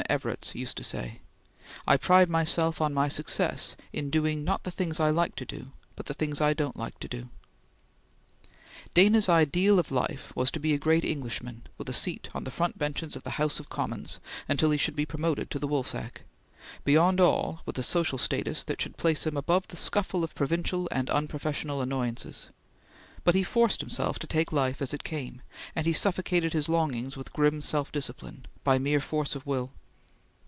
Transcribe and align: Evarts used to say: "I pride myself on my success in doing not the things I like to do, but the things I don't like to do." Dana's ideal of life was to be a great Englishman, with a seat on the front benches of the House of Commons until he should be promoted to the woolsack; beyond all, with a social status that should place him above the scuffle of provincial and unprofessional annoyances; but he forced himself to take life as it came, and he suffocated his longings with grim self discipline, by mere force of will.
Evarts 0.09 0.53
used 0.53 0.75
to 0.75 0.83
say: 0.83 1.21
"I 1.87 1.95
pride 1.95 2.27
myself 2.27 2.81
on 2.81 2.93
my 2.93 3.07
success 3.07 3.77
in 3.93 4.09
doing 4.09 4.43
not 4.43 4.63
the 4.63 4.71
things 4.71 4.99
I 4.99 5.09
like 5.09 5.35
to 5.37 5.45
do, 5.45 5.71
but 5.95 6.07
the 6.07 6.13
things 6.13 6.41
I 6.41 6.53
don't 6.53 6.75
like 6.75 6.99
to 6.99 7.07
do." 7.07 7.29
Dana's 8.93 9.29
ideal 9.29 9.79
of 9.79 9.89
life 9.91 10.35
was 10.35 10.51
to 10.51 10.59
be 10.59 10.73
a 10.73 10.77
great 10.77 11.05
Englishman, 11.05 11.63
with 11.77 11.87
a 11.87 11.93
seat 11.93 12.27
on 12.33 12.43
the 12.43 12.51
front 12.51 12.77
benches 12.77 13.15
of 13.15 13.23
the 13.23 13.37
House 13.41 13.57
of 13.57 13.69
Commons 13.69 14.19
until 14.49 14.71
he 14.71 14.77
should 14.77 14.97
be 14.97 15.05
promoted 15.05 15.49
to 15.51 15.59
the 15.59 15.67
woolsack; 15.67 16.23
beyond 16.83 17.21
all, 17.21 17.61
with 17.65 17.77
a 17.77 17.83
social 17.83 18.17
status 18.17 18.65
that 18.65 18.81
should 18.81 18.97
place 18.97 19.25
him 19.25 19.37
above 19.37 19.67
the 19.69 19.77
scuffle 19.77 20.25
of 20.25 20.35
provincial 20.35 20.89
and 20.91 21.09
unprofessional 21.09 21.79
annoyances; 21.79 22.49
but 23.23 23.35
he 23.35 23.43
forced 23.43 23.79
himself 23.79 24.19
to 24.19 24.27
take 24.27 24.51
life 24.51 24.81
as 24.81 24.93
it 24.93 25.05
came, 25.05 25.41
and 25.73 25.85
he 25.85 25.93
suffocated 25.93 26.51
his 26.51 26.67
longings 26.67 27.15
with 27.15 27.31
grim 27.31 27.61
self 27.61 27.93
discipline, 27.93 28.43
by 28.65 28.77
mere 28.79 28.99
force 28.99 29.35
of 29.35 29.45
will. 29.45 29.71